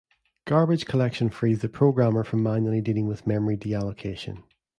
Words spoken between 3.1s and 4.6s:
memory deallocation.